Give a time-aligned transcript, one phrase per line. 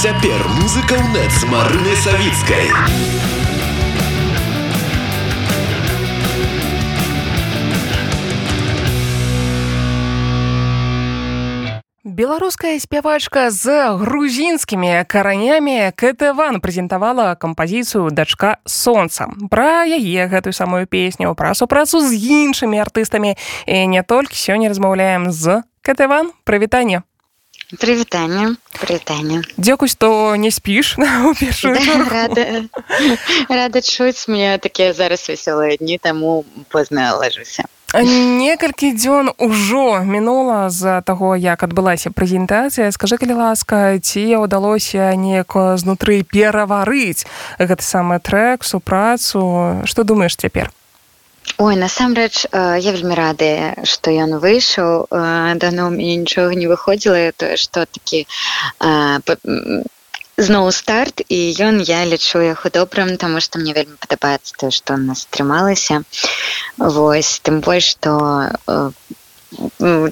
[0.00, 2.72] цяпер музыка ў нет з марынай савіцкай
[12.08, 21.36] беларуская спявачка з грузінскімі каранямі кэтван прэзентавала кампазіцыю дачка сонца пра яе гэтую самую песню
[21.36, 23.36] пра супрацу з іншымі артыстамі.
[23.68, 27.04] І не толькі сёння размаўляем з кэтван прывітанне
[27.78, 31.10] Прывітанне прывітанне Дзякуй што не спіш да,
[32.10, 32.46] рада,
[33.48, 37.64] рада чуць мне такія зараз вясёлыя дні таму позна лажуся
[37.98, 42.92] некалькі дзён ужо мінула з-за таго як адбылася прэзентацыя.
[42.94, 47.26] Скажы калі ласка ці ўдалося неяк знутры пераварыць
[47.58, 49.82] гэты самы трек супрацу?
[49.84, 50.70] Што думаеш цяпер
[51.58, 53.50] Ой насамрэч я вельмі рады
[53.92, 55.06] што ён выйшаў
[55.64, 58.26] дано мне нічога не выходзіла тое што такі
[60.40, 64.96] зноў старт і ён я лічу яго добрым таму што мне вельмі падабаецца тое што
[64.96, 66.00] нас трымалася.
[66.78, 68.16] Восьось тым больш што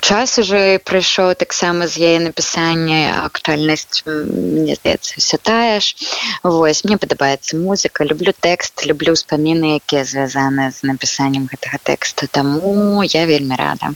[0.00, 5.94] час уже прыйшоў таксама з яе напісання актуальнасць мне здаецца все тая ж.
[6.42, 13.02] Восьось мне падабаецца музыка люблю тэкст люблю ўспаміны якія звязаны з напісаннем гэтага тэксту таму
[13.06, 13.94] я вельмі рада.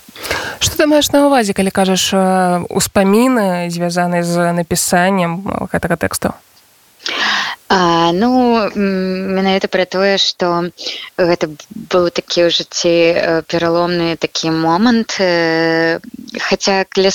[0.60, 2.14] Что ты маеш на увазе калі кажаш
[2.70, 6.34] успаміны звязаны з напісаннем гэтага тэксту
[7.08, 7.41] А,
[8.12, 8.28] ну
[8.76, 10.68] менавіта пра тое што
[11.16, 11.48] гэта
[11.92, 12.94] быў такі ў жыцці
[13.48, 15.16] пераломны такі момант
[16.48, 17.10] хаця калі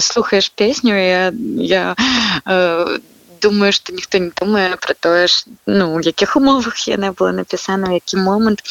[0.00, 1.22] слухаеш песню я,
[1.60, 1.84] я
[3.40, 7.92] думаю что ніхто не думае про тое ж ну у якіх умовах яна была напісана
[7.92, 8.62] які момант.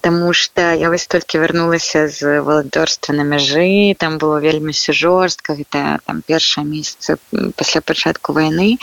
[0.00, 5.54] Таму что я вось толькі вярнулася з валанторства на мяжы там было вельмі все жорстка
[5.54, 7.18] гэта там першае месяца
[7.56, 8.78] пасля пачатку войны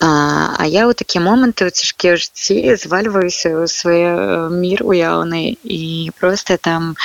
[0.00, 4.02] а, а я ў такі моманты у цяжкія жыцці звальваюся ў свой
[4.52, 6.96] мір уяўны і просто там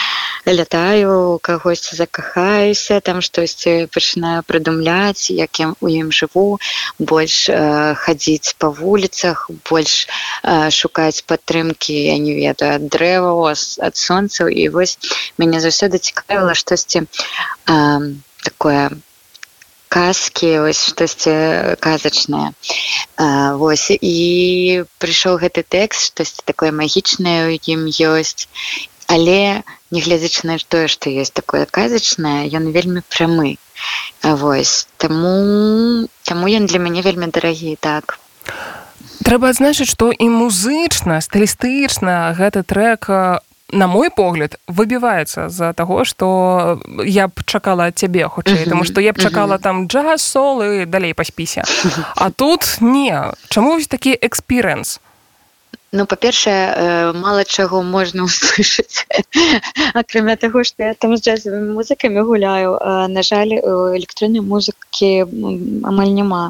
[0.45, 6.59] лятаю кагосьці закахаюся там штосьці пачынаю прыдумляць як я у ім жыву
[6.99, 10.07] больш э, хадзіць па вуліцах больш
[10.43, 14.99] э, шукаць падтрымкі я не ведаю ад дрэва ад сонцаў і вось
[15.39, 18.91] мяне заўсёды цікавіла штосьці э, такое
[19.87, 22.51] казкі ось штосьці казачнае
[23.61, 28.49] восьось і прыйшоў гэты тэкст штосьці такое магічнае у ім ёсць
[29.07, 33.57] але нягледзячы на тое што ёсць такое казачнае ён вельмі прамы
[34.23, 38.19] Вось таму таму ён для мяне вельмі дарагі так.
[39.23, 43.09] Трэба адзначыць, што і музычна, стылістычна гэты трек
[43.73, 49.01] на мой погляд выбіваецца з-за таго, што я б чакала ад цябе хутчэй, таму што
[49.01, 51.63] я б чакала там джаз сол і далей па спісе.
[52.15, 54.99] А тут не, Чаму вось такі экспірэнс?
[55.93, 59.05] Ну па-першае мало чаго можна услышаць.
[60.01, 62.71] Акрамя таго што я там з джазавымі музыкамі гуляю
[63.13, 65.11] на жаль электроннай музыкі
[65.91, 66.41] амаль няма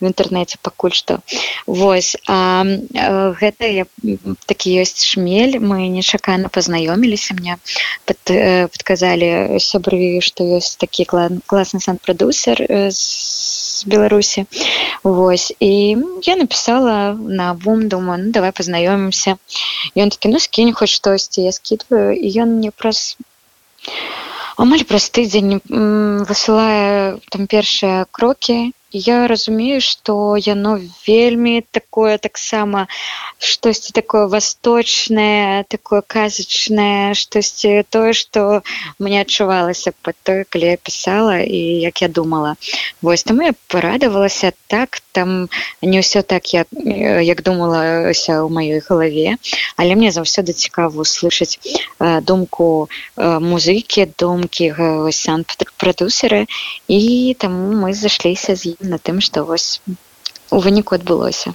[0.00, 1.16] у інтэрнэце пакуль што.
[1.64, 2.64] Восьось а,
[3.40, 3.84] гэта я
[4.44, 5.56] такі ёсць шмель.
[5.64, 7.56] Мы нечакана пазнаёміліся мне
[8.04, 8.20] пад,
[8.76, 13.00] падказалі сябры што ёсць такі класны сан-прадусер з
[13.86, 14.46] беларусі
[15.02, 19.36] восьось і я написала на бум думаю ну, давай познаёмимся
[19.96, 23.16] ён таки ну скінь хоть штосьці я скидываю і ён мне праз
[24.56, 25.60] амаль праз тыдзень
[26.28, 32.88] высылае там першыя крокі я разумею что яно вельмі такое таксама
[33.38, 38.62] штосьці такое восточное такое казачнае штосьці тое что
[38.98, 42.56] мне адчувалася под той калі я писала і як я думала.
[43.02, 45.48] Вось там я порадавалася так там
[45.82, 46.66] не ўсё так як
[47.22, 49.38] як думалася ў маёй галаве
[49.76, 51.58] але мне заўсёды цікава услышаць
[52.26, 54.74] думку музыкі думкі
[55.14, 55.46] сан
[55.78, 56.46] прадусеры
[56.88, 59.80] і таму мы зашліся з ім на тым што вось
[60.50, 61.54] у выніку адбылося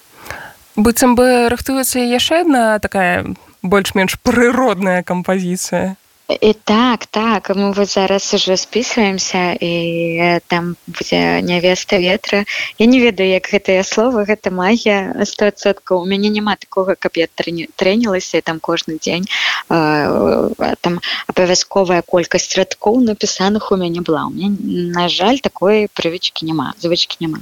[0.75, 3.25] быццам бы рыхтуецца яшчэ адна такая
[3.62, 5.95] больш-менш прыродная кампазіцыя
[6.30, 12.45] і так так мы вот зараз уже списываемся і там будзе нявеста ветра
[12.80, 17.27] я не ведаю як гэтыя словы гэта магія стосоткаў у мяне няма такога каб я
[17.30, 19.30] трэнілася там кожны дзень
[19.69, 20.50] э,
[20.81, 24.25] там абавязковая колькасць радкоў напісаных у мяне была.
[24.25, 27.39] У меня на жаль такой прывычки няма звычки няма.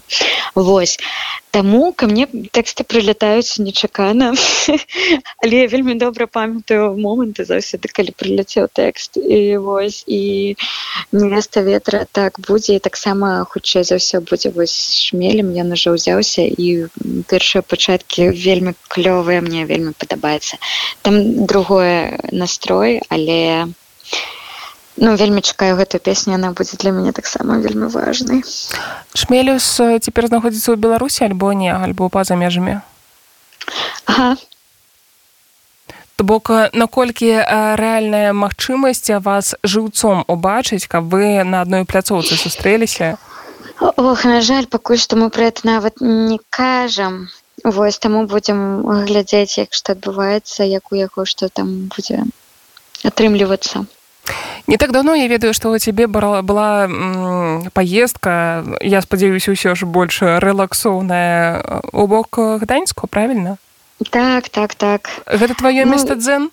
[0.56, 0.98] Вось.
[1.52, 4.34] Таму ко мне тэксты прылятаюць нечакана.
[5.44, 10.56] Але я вельмі добра памятаю моманты заўсёды калі прыляцеў тэкст і вось і
[11.12, 14.75] невеста ветра так будзе таксама хутчэй за ўсё будзе вось
[15.08, 16.90] шмелем ён уже ўзяўся і
[17.30, 20.58] першыя пачаткі вельмі клёвыя мне вельмі падабаецца
[21.02, 23.62] там другое настрой але я
[24.96, 28.46] Ну, вельмі чакаю гэтую песню она будзе для мяне таксама вельмі важнай
[29.18, 32.78] шмелюс цяпер знаходзіцца ў беларусі альбо не альбо па-за межамі
[34.06, 34.38] ага.
[36.15, 37.30] То бок наколькі
[37.80, 43.18] рэальная магчымасць вас жыўцом убачыць каб вы на адной пляцоўцы сустрэліся?
[43.80, 47.30] Ох на жаль пакуль што мы пра это нават не кажам.
[47.63, 52.24] Вось таму будзем глядзець як што адбываецца як у яго што там будзе
[53.04, 53.86] атрымлівацца.
[54.68, 56.88] Не так давно я ведаю, што у цябе была
[57.74, 63.57] паездка, я спадзяюся ўсё ж больш рэлаксоўная у бок гданьску правильно
[64.04, 65.10] так так так.
[65.26, 66.50] Гэта твоё ну, место дзен?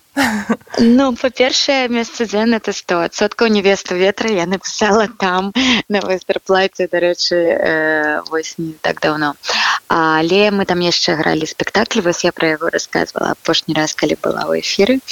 [0.79, 4.29] ну па-першае месца дзен это стосоткаў невесту ветра.
[4.29, 5.53] Я написала там
[5.89, 9.35] на вайстер-плаце дарэчы э, вось не так давно
[9.91, 14.47] але мы там яшчэ гралі спектакль вось я пра яго рассказывала апошні раз калі была
[14.47, 15.03] ў эфіры.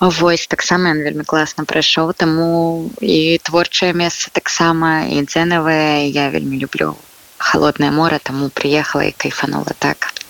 [0.00, 6.08] Вось таксама ён вельмі класна прайшоў таму і творчае месца таксама і дзенавае.
[6.08, 6.96] Я вельмі люблю
[7.36, 10.23] холодное море таму приехала і кайфанула так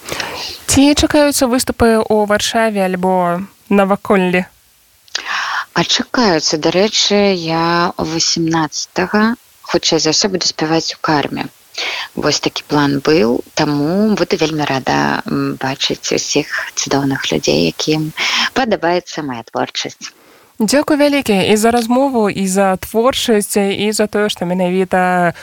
[0.71, 3.15] ці чакаюцца выступы ў варшаве альбо
[3.69, 4.45] наваколлі
[5.75, 6.59] а чакаюцца.
[6.65, 9.05] Дарэчы я 18
[9.71, 11.47] хутчэй за ўсё буду спяваць у карме.
[12.15, 14.99] Вось такі план быў таму буду вельмі рада
[15.65, 18.13] бачыць усіх цудоўных людзей якім
[18.59, 20.15] падабаецца моя творчасць
[20.59, 25.35] Дзякуй вялікі і за размову і за творчасць і за тое што менавіта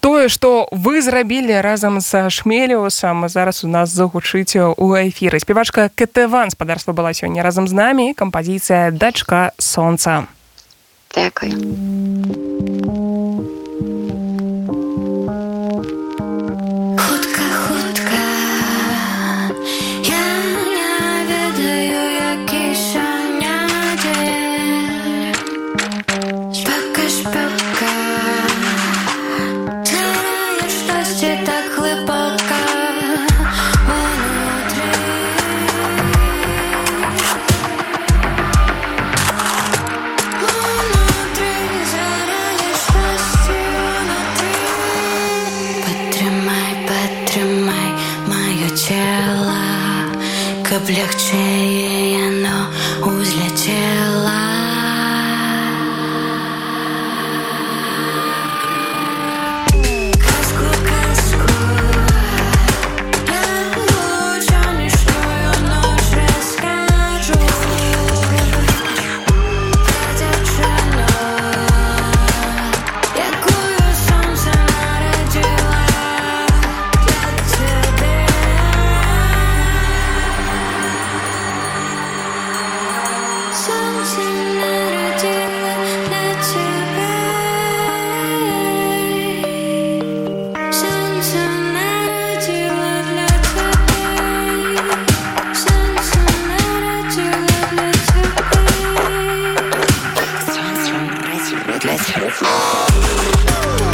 [0.00, 6.48] тое што вы зрабілі разам са шмеліусам зараз у нас загучыць у эфіры спявачка кТван
[6.48, 10.24] спадарства была сёння разам з намі кампазіцыя дачка сонца
[11.14, 11.52] Дякую.
[50.83, 51.62] облегчее
[101.82, 103.93] Let's hear it.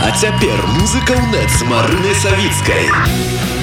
[0.00, 3.59] А цяпер музыка ў нет з Марынай Савіцкай.